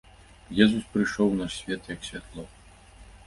[0.63, 2.47] Езус прыйшоў у наш свет як святло.